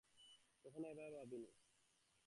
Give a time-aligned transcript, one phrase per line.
[0.65, 1.49] কখনো এভাবে ভাবিনি।